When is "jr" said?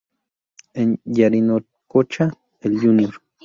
2.79-3.11